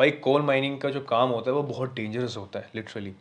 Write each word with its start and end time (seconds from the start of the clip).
भाई 0.00 0.10
coal 0.24 0.42
mining 0.42 0.78
का 0.80 0.90
जो 0.90 1.00
काम 1.00 1.30
होता 1.30 1.50
है, 1.50 1.54
वो 1.56 1.62
बहुत 1.62 1.94
डेंजरस 1.94 2.36
होता 2.36 2.58
है 2.58 2.68
लिटरली 2.74 3.12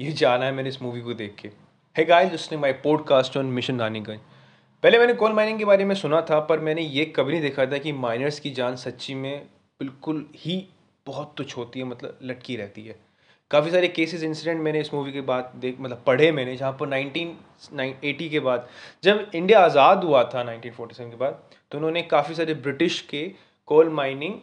ये 0.00 0.12
जाना 0.12 0.44
है 0.44 0.52
मैंने 0.52 0.68
इस 0.68 0.80
मूवी 0.82 1.00
को 1.00 1.14
देख 1.14 1.34
के. 1.34 1.50
है 1.96 2.04
गाइस 2.04 2.32
उसने 2.32 2.56
my 2.58 2.72
podcast 2.84 3.36
on 3.36 3.46
mission 3.48 3.80
Raniganj 3.80 4.20
पहले 4.82 4.98
मैंने 4.98 5.14
कोल 5.14 5.32
माइनिंग 5.32 5.58
के 5.58 5.64
बारे 5.64 5.84
में 5.84 5.94
सुना 5.94 6.20
था, 6.20 6.38
पर 6.40 6.60
मैंने 6.60 6.82
ये 6.82 7.04
कभी 7.16 7.32
नहीं 7.32 7.42
देखा 7.42 7.66
था 7.66 7.78
कि 7.78 7.92
माइनर्स 7.92 8.40
की 8.40 8.50
जान 8.50 8.76
सच्ची 8.76 9.14
में 9.14 9.46
बिल्कुल 9.80 10.24
ही 10.36 10.56
बहुत 11.06 11.34
तुच्छ 11.36 11.56
होती 11.56 11.80
है 11.80 11.86
मतलब 11.86 12.18
लटकी 12.22 12.56
रहती 12.56 12.86
है. 12.86 12.96
काफ़ी 13.50 13.70
सारे 13.70 13.88
केसेस 13.90 14.22
इंसिडेंट 14.22 14.60
मैंने 14.62 14.80
इस 14.80 14.92
मूवी 14.94 15.12
के 15.12 15.20
बाद 15.20 15.52
देख 15.56 15.76
मतलब 15.80 16.02
पढ़े 16.06 16.30
मैंने, 16.32 16.56
जहाँ 16.56 16.72
पर 16.80 16.88
नाइनटीन 16.88 17.94
एटी 18.04 18.28
के 18.28 18.40
बाद, 18.40 18.68
जब 19.04 19.30
इंडिया 19.34 19.60
आज़ाद 19.60 20.04
हुआ 20.04 20.24
था 20.24 20.44
1947 20.46 21.10
के 21.10 21.16
बाद 21.16 21.42
तो 21.70 21.78
उन्होंने 21.78 22.02
काफ़ी 22.08 22.34
सारे 22.34 22.54
ब्रिटिश 22.56 23.00
के 23.10 23.30
कोल 23.68 23.88
माइनिंग 23.92 24.34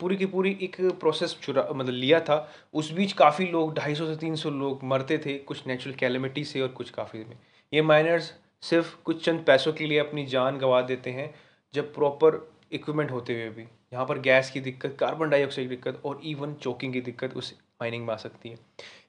पूरी 0.00 0.16
की 0.16 0.26
पूरी 0.26 0.50
एक 0.62 0.76
प्रोसेस 1.00 1.36
चुरा 1.42 1.66
मतलब 1.72 1.94
लिया 1.94 2.20
था। 2.20 2.36
उस 2.74 2.90
बीच 2.92 3.12
काफ़ी 3.12 3.46
लोग, 3.46 3.74
ढाई 3.74 3.94
सौ 3.94 4.06
से 4.06 4.16
300 4.16 4.50
लोग 4.50 4.80
मरते 4.84 5.18
थे 5.18 5.34
कुछ 5.38 5.66
नेचुरल 5.66 5.94
कैलमिटी 5.96 6.44
से 6.44 6.60
और 6.60 6.68
कुछ 6.68 6.90
काफ़ी 6.90 7.18
में। 7.18 7.36
ये 7.72 7.82
माइनर्स 7.82 8.32
सिर्फ़ 8.62 8.94
कुछ 9.04 9.24
चंद 9.24 9.44
पैसों 9.46 9.72
के 9.72 9.86
लिए 9.86 9.98
अपनी 9.98 10.26
जान 10.26 10.58
गंवा 10.58 10.80
देते 10.82 11.10
हैं, 11.10 11.34
जब 11.74 11.94
प्रॉपर 11.94 12.40
इक्विपमेंट 12.72 13.10
होते 13.10 13.34
हुए 13.34 13.48
भी। 13.48 13.62
यहाँ 13.92 14.04
पर 14.06 14.18
गैस 14.18 14.50
की 14.50 14.60
दिक्कत 14.60 14.96
कार्बन 15.00 15.30
डाइऑक्साइड 15.30 15.68
की 15.68 15.74
दिक्कत 15.76 16.00
और 16.04 16.20
इवन 16.24 16.54
चोकिंग 16.54 16.92
की 16.92 17.00
दिक्कत 17.00 17.36
उस 17.36 17.52
माइनिंग 17.82 18.06
में 18.06 18.12
आ 18.14 18.16
सकती 18.16 18.48
है। 18.48 18.56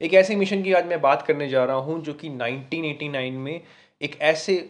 एक 0.02 0.14
ऐसे 0.14 0.36
मिशन 0.36 0.64
की 0.64 0.74
आज 0.74 0.86
मैं 0.86 1.02
बात 1.02 1.22
करने 1.22 1.48
जा 1.50 1.66
रहा 1.66 1.76
हूँ, 1.78 2.02
जो 2.04 2.14
कि 2.14 2.30
1989 2.30 3.38
में 3.38 3.62
एक 4.02 4.20
ऐसे 4.22 4.70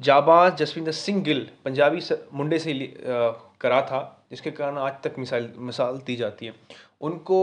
जाबाज 0.00 0.56
जसविंदर 0.56 0.92
सिंह 0.92 1.22
गिल, 1.22 1.48
पंजाबी 1.64 2.00
मुंडे 2.32 2.58
से 2.58 2.72
करा 3.60 3.80
था। 3.82 4.23
जिसके 4.34 4.50
कारण 4.50 4.78
आज 4.78 4.92
तक 5.02 5.18
मिसाल 5.18 5.48
मिसाल 5.56 5.98
दी 6.06 6.16
जाती 6.16 6.46
है। 6.46 6.54
उनको 7.00 7.38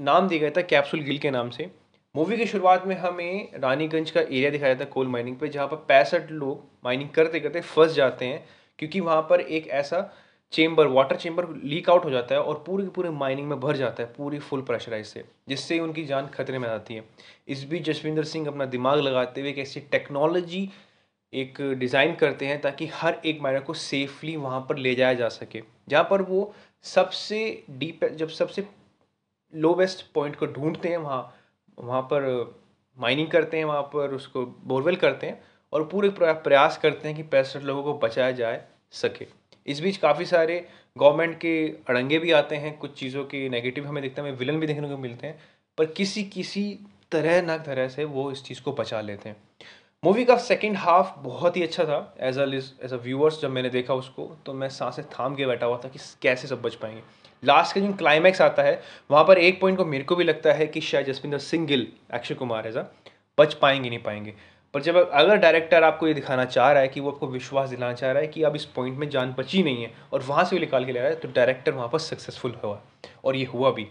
नाम 0.00 0.28
दिया 0.28 0.40
गया 0.40 0.50
था 0.50 0.62
कैप्सूल 0.62 1.00
गिल 1.00 1.18
के 1.18 1.30
नाम 1.30 1.50
से। 1.50 1.70
मूवी 2.14 2.36
की 2.36 2.46
शुरुआत 2.46 2.86
में 2.86 2.94
हमें 2.96 3.60
रानीगंज 3.60 4.10
का 4.10 4.20
एरिया 4.20 4.50
दिखाया 4.50 4.74
था 4.74 4.84
कोल 4.86 5.08
माइनिंग 5.08 5.36
पे, 5.36 5.48
जहाँ 5.48 5.66
पर 5.68 5.76
पैंसठ 5.88 6.30
लोग 6.30 6.64
माइनिंग 6.84 7.08
करते 7.10 7.40
करते 7.40 7.60
फंस 7.60 7.92
जाते 7.92 8.24
हैं, 8.24 8.44
क्योंकि 8.78 9.00
वहाँ 9.00 9.22
पर 9.22 9.40
एक 9.40 9.68
ऐसा 9.68 10.10
chamber, 10.52 10.86
water 10.86 11.16
chamber 11.16 11.46
leak 11.64 11.90
out 11.90 12.04
हो 12.04 12.10
जाता 12.10 12.34
है 12.34 12.40
और 12.40 12.62
पूरे 12.66 12.86
पूरे 12.86 13.10
माइनिंग 13.10 13.48
में 13.48 13.60
भर 13.60 13.76
जाता 13.76 14.02
है, 14.02 14.12
पूरी 14.12 14.38
फुल 14.38 14.60
प्रेशराइज 14.62 15.06
से, 15.06 15.24
जिससे 15.48 15.78
उनकी 15.80 16.04
जान 16.04 16.26
खतरे 16.26 16.58
में 16.58 16.68
आती 16.68 16.94
है। 16.94 17.04
इस 17.48 17.64
बीच 17.64 17.82
जसविंदर 17.82 18.24
सिंह 18.24 18.46
अपना 18.48 18.64
दिमाग 18.66 19.00
लगाते 19.00 19.40
हुए 19.40 19.50
एक 19.50 19.58
ऐसी 19.58 19.80
टेक्नोलॉजी 19.80 20.68
एक 21.34 21.60
डिज़ाइन 21.78 22.14
करते 22.14 22.46
हैं 22.46 22.60
ताकि 22.60 22.86
हर 22.94 23.20
एक 23.24 23.40
माइनर 23.42 23.60
को 23.60 23.74
सेफली 23.74 24.36
वहाँ 24.36 24.60
पर 24.68 24.76
ले 24.78 24.94
जाया 24.94 25.14
जा 25.14 25.28
सके। 25.30 25.62
जहाँ 25.88 26.06
पर 26.10 26.22
वो 26.22 26.52
सबसे 26.84 27.38
डीप 27.70 28.04
जब 28.14 28.28
सबसे 28.30 28.66
लोवेस्ट 29.54 30.04
पॉइंट 30.14 30.36
को 30.36 30.46
ढूंढते 30.48 30.88
हैं, 30.88 30.96
वहाँ 30.96 31.34
वहाँ 31.78 32.02
पर 32.02 32.54
माइनिंग 32.98 33.28
करते 33.28 33.56
हैं, 33.56 33.64
वहाँ 33.64 33.82
पर 33.94 34.14
उसको 34.14 34.44
बोरवेल 34.46 34.96
करते 34.96 35.26
हैं 35.26 35.40
और 35.72 35.84
पूरे 35.88 36.08
प्रयास 36.20 36.78
करते 36.82 37.08
हैं 37.08 37.16
कि 37.16 37.22
पैंसठ 37.24 37.62
लोगों 37.62 37.82
को 37.82 37.94
बचाया 37.98 38.30
जाए 38.32 38.64
सके। 38.92 39.26
इस 39.66 39.80
बीच 39.80 39.96
काफ़ी 39.96 40.24
सारे 40.26 40.66
गवर्नमेंट 40.96 41.36
के 41.38 41.54
अड़ंगे 41.88 42.18
भी 42.18 42.30
आते 42.32 42.56
हैं, 42.56 42.76
कुछ 42.78 42.94
चीज़ों 42.94 43.24
के 43.24 43.48
नेगेटिव 43.48 43.86
हमें 43.86 44.02
देखते 44.02 44.20
हैं, 44.20 44.28
हमें 44.28 44.38
विलन 44.38 44.60
भी 44.60 44.66
देखने 44.66 44.88
को 44.88 44.96
मिलते 44.96 45.26
हैं, 45.26 45.38
पर 45.78 45.86
किसी 45.86 46.22
किसी 46.24 46.78
तरह 47.12 47.40
न 47.42 47.58
तरह 47.58 47.88
से 47.88 48.04
वो 48.06 48.30
इस 48.32 48.44
चीज़ 48.44 48.62
को 48.62 48.72
बचा 48.72 49.00
लेते 49.00 49.28
हैं। 49.28 49.36
मूवी 50.04 50.24
का 50.24 50.36
सेकंड 50.36 50.76
हाफ़ 50.76 51.12
बहुत 51.18 51.56
ही 51.56 51.62
अच्छा 51.62 51.84
था. 51.84 52.14
As 52.20 52.38
a 52.38 52.44
as 52.84 52.92
a 52.92 52.96
viewers 52.96 53.40
जब 53.42 53.50
मैंने 53.50 53.68
देखा 53.70 53.94
उसको 53.94 54.24
तो 54.46 54.54
मैं 54.54 54.68
साँसें 54.68 55.04
थाम 55.10 55.34
के 55.34 55.46
बैठा 55.46 55.66
हुआ 55.66 55.78
था 55.84 55.88
कि 55.88 55.98
कैसे 56.22 56.48
सब 56.48 56.62
बच 56.62 56.74
पाएँगे. 56.74 57.02
लास्ट 57.42 57.74
का 57.74 57.80
जो 57.80 57.92
क्लाइमैक्स 57.94 58.42
आता 58.42 58.62
है, 58.62 58.82
वहाँ 59.10 59.24
पर 59.24 59.38
एक 59.38 59.60
पॉइंट 59.60 59.78
को 59.78 59.84
मेरे 59.84 60.04
को 60.04 60.16
भी 60.16 60.24
लगता 60.24 60.52
है 60.52 60.66
कि 60.66 60.80
शायद 60.80 61.06
जसविंदर 61.06 61.38
सिंह 61.38 61.66
गिल, 61.66 61.86
अक्षय 62.12 62.34
कुमार 62.34 62.66
एज 62.66 62.76
अ 62.76 62.84
बच 63.38 63.54
पाएँगे, 63.54 63.88
नहीं 63.88 64.02
पाएँगे. 64.02 64.34
पर 64.74 64.82
जब 64.82 64.96
अगर 64.96 65.36
डायरेक्टर 65.36 65.84
आपको 65.84 66.08
ये 66.08 66.14
दिखाना 66.14 66.44
चाह 66.44 66.70
रहा 66.72 66.82
है 66.82 66.88
कि 66.88 67.00
वो 67.00 67.10
आपको 67.10 67.26
विश्वास 67.28 67.68
दिलाना 67.70 67.92
चाह 67.94 68.12
रहा 68.12 68.22
है 68.22 68.28
कि 68.28 68.42
अब 68.42 68.56
इस 68.56 68.64
पॉइंट 68.76 68.98
में 68.98 69.08
जान 69.10 69.34
बची 69.38 69.62
नहीं 69.62 69.82
है 69.82 69.92
और 70.12 70.22
वहाँ 70.22 70.44
से 70.44 70.56
वो 70.56 70.60
निकाल 70.60 70.84
के 70.84 70.92
ले 70.92 71.00
रहा 71.00 71.08
है 71.08 71.16
तो 71.16 71.28
डायरेक्टर 71.34 71.72
वहाँ 71.72 71.88
पर 71.88 71.98
सक्सेसफुल 72.00 72.58
हुआ. 72.64 72.80
और 73.24 73.36
ये 73.36 73.44
हुआ 73.44 73.70
भी. 73.70 73.86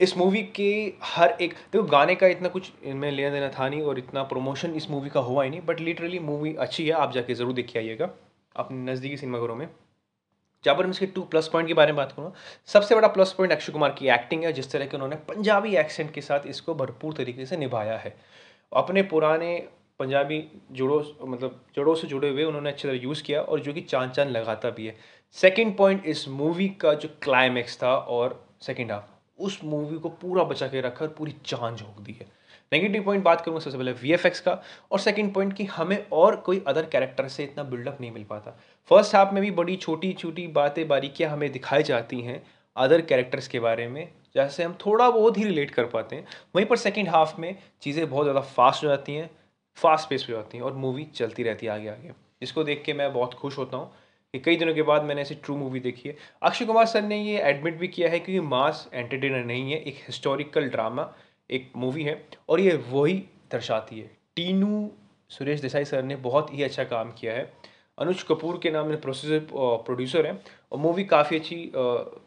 इस 0.00 0.16
मूवी 0.16 0.42
के 0.56 0.92
हर 1.02 1.30
एक, 1.40 1.52
देखो 1.72 1.82
गाने 1.84 2.14
का 2.14 2.26
इतना 2.26 2.48
कुछ 2.48 2.70
इनमें 2.84 3.10
लेना 3.10 3.30
देना 3.30 3.48
था 3.50 3.68
नहीं 3.68 3.82
और 3.82 3.98
इतना 3.98 4.22
प्रमोशन 4.24 4.74
इस 4.74 4.90
मूवी 4.90 5.10
का 5.10 5.20
हुआ 5.20 5.44
ही 5.44 5.50
नहीं 5.50 5.60
बट 5.66 5.80
लिटरली 5.80 6.18
मूवी 6.20 6.54
अच्छी 6.56 6.86
है, 6.86 6.92
आप 6.92 7.12
जाके 7.12 7.34
ज़रूर 7.34 7.52
देखिए 7.52 7.82
आइएगा, 7.82 8.10
अपने 8.56 8.92
नज़दीकी 8.92 9.16
सिनेमाघरों 9.16 9.56
में। 9.56 9.68
जहाँ 10.64 10.76
पर 10.76 10.84
मैं 10.84 10.90
इसके 10.90 11.06
टू 11.06 11.22
प्लस 11.24 11.48
पॉइंट 11.48 11.68
के 11.68 11.74
बारे 11.74 11.92
में 11.92 11.96
बात 11.96 12.12
करूँ, 12.12 12.32
सबसे 12.68 12.94
बड़ा 12.94 13.08
प्लस 13.08 13.32
पॉइंट 13.32 13.52
अक्षय 13.52 13.72
कुमार 13.72 13.94
की 13.98 14.08
एक्टिंग 14.10 14.44
है, 14.44 14.52
जिस 14.52 14.70
तरह 14.72 14.86
के 14.86 14.96
उन्होंने 14.96 15.16
पंजाबी 15.28 15.74
एक्सेंट 15.76 16.12
के 16.14 16.20
साथ 16.20 16.46
इसको 16.46 16.74
भरपूर 16.74 17.14
तरीके 17.14 17.46
से 17.46 17.56
निभाया 17.56 17.96
है। 17.98 18.14
अपने 18.72 19.02
पुराने 19.04 19.56
पंजाबी 20.00 20.42
जुड़ों 20.72 21.02
मतलब 21.26 21.60
जड़ों 21.76 21.94
से 21.94 22.06
जुड़े 22.06 22.28
हुए 22.30 22.44
उन्होंने 22.44 22.70
अच्छी 22.70 22.88
तरह 22.88 23.02
यूज़ 23.02 23.22
किया 23.22 23.40
और 23.42 23.60
जो 23.60 23.72
कि 23.72 23.80
चाँद 23.82 24.10
चाँद 24.10 24.28
लगाता 24.30 24.70
भी 24.70 24.86
है। 24.86 24.96
सेकेंड 25.36 25.76
पॉइंट 25.76 26.06
इस 26.06 26.28
मूवी 26.30 26.68
का 26.80 26.94
जो 26.94 27.08
क्लाइमैक्स 27.22 27.82
था 27.82 27.96
और 27.96 28.42
सेकेंड 28.62 28.92
हाफ़ 28.92 29.15
उस 29.38 29.60
मूवी 29.64 29.98
को 29.98 30.08
पूरा 30.08 30.44
बचा 30.44 30.66
के 30.66 30.80
रखा 30.80 31.04
और 31.04 31.10
पूरी 31.10 31.34
चाँद 31.46 31.76
झोंक 31.76 32.00
दी 32.00 32.12
है। 32.12 32.26
नेगेटिव 32.72 33.02
पॉइंट 33.04 33.24
बात 33.24 33.40
करूँगा 33.40 33.60
सबसे 33.60 33.76
पहले 33.76 33.92
वीएफएक्स 33.92 34.40
का 34.40 34.60
और 34.92 34.98
सेकंड 34.98 35.32
पॉइंट 35.34 35.52
कि 35.52 35.64
हमें 35.66 36.06
और 36.12 36.36
कोई 36.36 36.62
अदर 36.68 36.86
कैरेक्टर 36.86 37.28
से 37.28 37.44
इतना 37.44 37.64
बिल्डअप 37.64 37.98
नहीं 38.00 38.10
मिल 38.10 38.24
पाता। 38.24 38.56
फ़र्स्ट 38.90 39.14
हाफ़ 39.14 39.34
में 39.34 39.40
भी 39.42 39.50
बड़ी 39.52 39.76
छोटी 39.76 40.12
छोटी 40.12 40.46
बातें 40.52 40.86
बारीकियाँ 40.88 41.30
हमें 41.30 41.50
दिखाई 41.52 41.82
जाती 41.82 42.20
हैं 42.20 42.42
अदर 42.76 43.00
कैरेक्टर्स 43.00 43.48
के 43.48 43.60
बारे 43.60 43.86
में, 43.88 44.08
जैसे 44.34 44.62
हम 44.62 44.72
थोड़ा 44.86 45.10
बहुत 45.10 45.38
ही 45.38 45.44
रिलेट 45.44 45.70
कर 45.70 45.84
पाते 45.86 46.16
हैं। 46.16 46.26
वहीं 46.56 46.66
पर 46.66 46.76
सेकेंड 46.76 47.08
हाफ़ 47.08 47.40
में 47.40 47.56
चीज़ें 47.82 48.08
बहुत 48.10 48.24
ज़्यादा 48.24 48.40
फास्ट 48.40 48.84
हो 48.84 48.88
जाती 48.88 49.14
हैं 49.14 49.30
फास्ट 49.76 50.08
पेस 50.08 50.26
हो 50.28 50.34
जाती 50.34 50.58
हैं 50.58 50.64
और 50.64 50.72
मूवी 50.74 51.04
चलती 51.14 51.42
रहती 51.42 51.66
है 51.66 51.72
आगे 51.72 51.88
आगे 51.88 52.12
जिसको 52.40 52.64
देख 52.64 52.82
के 52.84 52.92
मैं 52.92 53.12
बहुत 53.12 53.34
खुश 53.34 53.58
होता 53.58 53.76
हूँ। 53.76 53.90
कि 54.34 54.38
कई 54.40 54.56
दिनों 54.56 54.74
के 54.74 54.82
बाद 54.82 55.02
मैंने 55.04 55.20
ऐसी 55.20 55.34
ट्रू 55.36 55.56
मूवी 55.56 55.80
देखी 55.80 56.08
है। 56.08 56.16
अक्षय 56.42 56.64
कुमार 56.64 56.86
सर 56.86 57.02
ने 57.02 57.18
ये 57.18 57.38
एडमिट 57.40 57.78
भी 57.78 57.88
किया 57.88 58.08
है 58.10 58.18
कि 58.20 58.40
मास 58.42 58.88
एंटरटेनर 58.94 59.44
नहीं 59.44 59.72
है, 59.72 59.78
एक 59.78 60.02
हिस्टोरिकल 60.06 60.68
ड्रामा 60.68 61.12
एक 61.50 61.70
मूवी 61.76 62.02
है, 62.02 62.22
और 62.48 62.60
ये 62.60 62.76
वही 62.88 63.14
दर्शाती 63.52 63.98
है। 63.98 64.10
टीनू 64.36 64.90
सुरेश 65.30 65.60
देसाई 65.60 65.84
सर 65.84 66.02
ने 66.02 66.16
बहुत 66.22 66.52
ही 66.54 66.62
अच्छा 66.62 66.84
काम 66.84 67.10
किया 67.12 67.32
है। 67.32 67.50
अनुज 67.98 68.22
कपूर 68.22 68.58
के 68.62 68.70
नाम 68.70 68.86
में 68.86 69.00
प्रोसेसर 69.00 69.46
प्रोड्यूसर 69.52 70.26
हैं, 70.26 70.40
और 70.72 70.78
मूवी 70.78 71.04
काफ़ी 71.06 71.36
अच्छी 71.36 71.56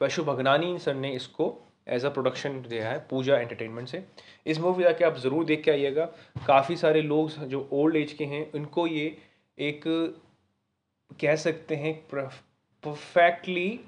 वैशु 0.02 0.24
भगनानी 0.24 0.78
सर 0.80 0.94
ने 0.96 1.12
इसको 1.14 1.56
एज 1.88 2.06
अ 2.06 2.10
प्रोडक्शन 2.10 2.62
दिया 2.62 2.90
है, 2.90 2.98
पूजा 3.10 3.38
एंटरटेनमेंट 3.38 3.88
से। 3.88 4.04
इस 4.46 4.60
मूवी 4.60 4.84
जाके 4.84 5.06
आप 5.06 5.18
ज़रूर 5.18 5.46
देख 5.46 5.64
के 5.64 5.72
आइएगा। 5.72 6.06
काफ़ी 6.48 6.76
सारे 6.78 7.02
लोग 7.02 7.30
जो 7.46 7.68
ओल्ड 7.74 7.96
एज 7.96 8.14
के 8.14 8.26
हैं, 8.26 8.52
उनको 8.52 8.88
ये 8.88 9.16
एक 9.58 9.84
कह 11.12 11.36
सकते 11.38 11.76
हैं 11.76 11.94
परफेक्टली 12.10 13.80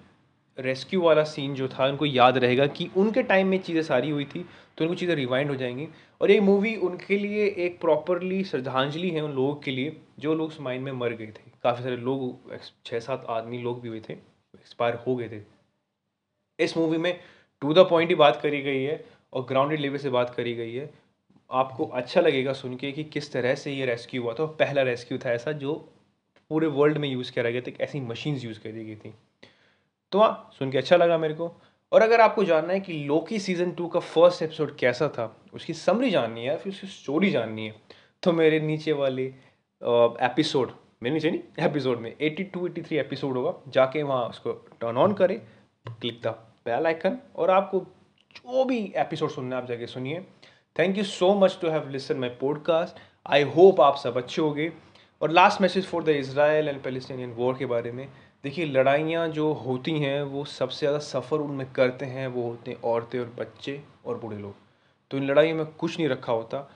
रेस्क्यू 0.57 1.01
वाला 1.01 1.23
सीन 1.23 1.53
जो 1.55 1.67
था, 1.67 1.85
उनको 1.85 2.05
याद 2.05 2.37
रहेगा 2.37 2.65
कि 2.67 2.89
उनके 2.97 3.23
टाइम 3.23 3.47
में 3.47 3.57
चीज़ें 3.59 3.81
सारी 3.83 4.09
हुई 4.09 4.25
थी 4.25 4.45
तो 4.77 4.83
उनको 4.83 4.95
चीज़ें 4.95 5.15
रिवाइंड 5.15 5.49
हो 5.49 5.55
जाएँगी। 5.55 5.87
और 6.21 6.31
ये 6.31 6.39
मूवी 6.39 6.75
उनके 6.77 7.17
लिए 7.17 7.45
एक 7.57 7.79
प्रॉपरली 7.81 8.43
श्रद्धांजलि 8.43 9.09
है 9.09 9.21
उन 9.21 9.31
लोगों 9.31 9.55
के 9.55 9.71
लिए, 9.71 9.95
जो 10.19 10.33
लोग 10.33 10.47
उस 10.47 10.59
माइन 10.61 10.81
में 10.81 10.91
मर 10.93 11.13
गए 11.13 11.27
थे। 11.27 11.51
काफ़ी 11.63 11.83
सारे 11.83 11.97
लोग 11.97 12.57
छः 12.85 12.99
सात 12.99 13.25
आदमी 13.29 13.57
लोग 13.59 13.81
भी 13.81 13.89
हुए 13.89 13.99
थे 13.99 14.13
एक्सपायर 14.13 14.95
हो 15.07 15.15
गए 15.15 15.29
थे। 15.29 15.41
इस 16.59 16.77
मूवी 16.77 16.97
में 16.97 17.19
टू 17.61 17.73
द 17.73 17.85
पॉइंट 17.89 18.09
ही 18.09 18.15
बात 18.15 18.39
करी 18.41 18.61
गई 18.61 18.83
है, 18.83 19.03
और 19.33 19.45
ग्राउंडेड 19.45 19.79
लेवल 19.79 19.97
से 19.97 20.09
बात 20.09 20.33
करी 20.35 20.53
गई 20.55 20.73
है। 20.73 20.89
आपको 21.49 21.85
अच्छा 21.85 22.21
लगेगा 22.21 22.53
सुन 22.53 22.75
के 22.75 22.91
कि 22.91 23.03
किस 23.05 23.31
तरह 23.33 23.55
से 23.55 23.71
ये 23.73 23.85
रेस्क्यू 23.85 24.21
हुआ 24.23 24.33
था 24.33 24.45
पहला 24.59 24.81
रेस्क्यू 24.83 25.17
था 25.17 25.31
ऐसा 25.31 25.51
जो 25.53 25.73
पूरे 26.51 26.67
वर्ल्ड 26.69 26.97
में 26.97 27.07
यूज़ 27.09 27.31
करा 27.33 27.49
गया 27.49 27.61
था 27.61 27.71
ऐसी 27.83 27.99
मशीन्स 28.01 28.43
यूज़ 28.45 28.59
करी 28.59 28.85
गई 28.85 28.95
थी। 28.95 29.13
तो 30.11 30.19
हाँ 30.19 30.51
सुन 30.59 30.71
के 30.71 30.77
अच्छा 30.77 30.95
लगा 30.95 31.17
मेरे 31.17 31.33
को। 31.33 31.51
और 31.91 32.01
अगर 32.01 32.21
आपको 32.21 32.43
जानना 32.43 32.73
है 32.73 32.79
कि 32.79 32.93
लोकी 33.05 33.39
सीज़न 33.39 33.71
टू 33.71 33.87
का 33.87 33.99
फ़र्स्ट 33.99 34.41
एपिसोड 34.41 34.75
कैसा 34.77 35.07
था, 35.09 35.35
उसकी 35.53 35.73
समरी 35.73 36.09
जाननी 36.11 36.45
है 36.45 36.57
फिर 36.57 36.73
उसकी 36.73 36.87
स्टोरी 36.87 37.29
जाननी 37.31 37.65
है 37.67 37.75
तो 38.23 38.31
मेरे 38.33 38.59
नीचे 38.59 38.91
वाले 38.93 39.25
एपिसोड 40.25 40.71
मेरे 41.03 41.13
नीचे 41.13 41.31
नहीं 41.31 41.65
एपिसोड 41.65 41.99
में 41.99 42.15
82 42.17 42.67
83 42.67 42.99
एपिसोड 42.99 43.37
होगा, 43.37 43.53
जाके 43.67 44.03
वहाँ 44.03 44.25
उसको 44.25 44.51
टर्न 44.81 44.97
ऑन 44.97 45.13
करें 45.13 45.39
क्लिक 45.85 46.19
द 46.23 46.35
बेल 46.65 46.85
आइकन 46.87 47.17
और 47.35 47.49
आपको 47.49 47.79
जो 48.35 48.65
भी 48.65 48.79
एपिसोड 48.97 49.29
सुनना 49.29 49.55
है, 49.55 49.61
आप 49.61 49.67
जाके 49.67 49.87
सुनिए। 49.87 50.19
Thank 50.75 50.97
you 50.97 51.03
so 51.03 51.33
much 51.35 51.57
to 51.61 51.69
have 51.69 51.89
listen 51.89 52.17
my 52.17 52.29
podcast 52.41 52.99
I 53.25 53.43
hope 53.55 53.81
आप 53.81 53.95
सब 53.97 54.17
अच्छे 54.17 54.41
होंगे। 54.41 54.71
और 55.21 55.31
last 55.31 55.61
message 55.61 55.85
for 55.85 56.03
the 56.03 56.09
Israel 56.09 56.67
and 56.67 56.81
Palestinian 56.83 57.31
war 57.31 57.57
के 57.57 57.65
बारे 57.65 57.91
में, 57.91 58.07
देखिए, 58.43 58.65
लड़ाइयाँ 58.65 59.27
जो 59.29 59.51
होती 59.53 59.91
हैं, 59.99 60.21
वो 60.23 60.45
सबसे 60.45 60.79
ज़्यादा 60.79 60.99
सफ़र 60.99 61.39
उनमें 61.39 61.71
करते 61.71 62.05
हैं, 62.05 62.27
वो 62.27 62.43
होते 62.43 62.71
हैं 62.71 62.81
औरतें 62.81 63.19
और 63.19 63.33
बच्चे 63.39 63.81
और 64.05 64.17
बूढ़े 64.17 64.37
लोग। 64.37 64.55
तो 65.11 65.17
इन 65.17 65.27
लड़ाइयों 65.27 65.55
में 65.55 65.65
कुछ 65.65 65.97
नहीं 65.99 66.09
रखा 66.09 66.33
होता। 66.33 66.69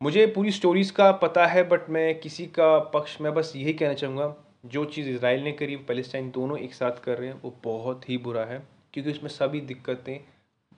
मुझे 0.00 0.26
पूरी 0.26 0.50
स्टोरीज़ 0.50 0.92
का 0.92 1.10
पता 1.12 1.46
है 1.46 1.62
बट 1.68 1.90
मैं 1.90 2.18
किसी 2.20 2.46
का 2.46 2.78
पक्ष, 2.78 3.20
मैं 3.20 3.34
बस 3.34 3.52
यही 3.56 3.72
कहना 3.72 3.94
चाहूँगा, 3.94 4.34
जो 4.66 4.84
चीज़ 4.84 5.08
इसराइल 5.08 5.42
ने 5.42 5.52
करी 5.52 5.76
पैलेस्टाइन 5.76 6.30
दोनों 6.30 6.58
एक 6.58 6.74
साथ 6.74 7.02
कर 7.04 7.18
रहे 7.18 7.28
हैं, 7.28 7.40
वो 7.42 7.54
बहुत 7.64 8.08
ही 8.08 8.18
बुरा 8.18 8.44
है, 8.44 8.62
क्योंकि 8.92 9.10
उसमें 9.10 9.30
सभी 9.30 9.60
दिक्कतें 9.60 10.18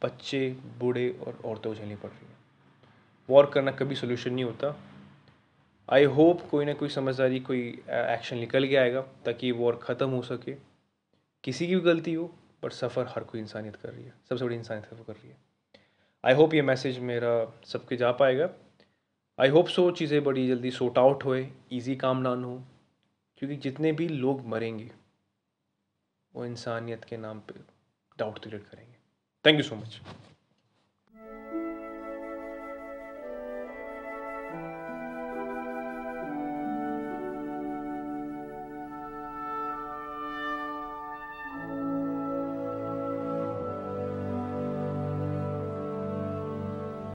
बच्चे, 0.03 0.49
बूढ़े 0.81 1.09
और 1.27 1.39
औरतों 1.45 1.71
को 1.71 1.75
झेलनी 1.75 1.95
पड़ 1.95 2.11
रही 2.11 2.27
हैं। 2.27 2.37
वॉर 3.29 3.47
करना 3.47 3.71
कभी 3.71 3.95
सोल्यूशन 3.95 4.33
नहीं 4.33 4.45
होता। 4.45 4.77
आई 5.89 6.05
होप 6.07 6.41
कोई 6.51 6.65
ना 6.65 6.73
कोई 6.75 6.89
समझदारी, 6.89 7.39
कोई 7.41 7.61
एक्शन 7.89 8.39
निकल 8.39 8.67
के 8.69 8.77
आएगा, 8.77 9.01
ताकि 9.25 9.53
वॉर 9.53 9.79
ख़त्म 9.83 10.09
हो 10.11 10.23
सके। 10.23 10.55
किसी 11.45 11.67
की 11.67 11.75
भी 11.77 11.81
गलती 11.83 12.15
हो 12.15 12.27
पर 12.63 12.71
सफ़र 12.73 13.07
हर 13.09 13.25
कोई 13.25 13.41
इंसानियत 13.41 13.77
कर 13.77 13.89
रही 13.89 14.05
है। 14.05 14.13
सबसे 14.29 14.45
बड़ी 14.45 14.57
इंसानियत 14.57 14.87
सफ़र 14.87 15.03
कर 15.05 15.13
रही 15.13 15.29
है। 15.29 15.37
आई 16.25 16.35
होप 16.35 16.55
ये 16.55 16.63
मैसेज 16.63 16.99
मेरा 17.01 17.33
सबके 17.67 17.97
जा 17.97 18.11
पाएगा। 18.15 18.49
आई 19.39 19.49
होप 19.49 19.69
सो 19.69 19.91
चीज़ें 19.91 20.23
बड़ी 20.25 20.47
जल्दी 20.49 20.71
सोट 20.71 20.99
आउट 20.99 21.25
होए 21.25 21.49
ईजी 21.73 21.97
काम 21.97 22.23
डाउन 22.25 22.45
हो, 22.45 22.63
क्योंकि 23.39 23.57
जितने 23.59 23.93
भी 23.93 24.09
लोग 24.09 24.47
मरेंगे, 24.47 24.91
वो 26.35 26.45
इंसानियत 26.45 27.05
के 27.05 27.17
नाम 27.17 27.41
पे 27.41 27.61
डाउट 28.17 28.39
क्रिएट 28.39 28.65
करेंगे। 28.65 28.97
Thank 29.45 29.57
you 29.57 29.63
so 29.63 29.77
much 29.77 30.01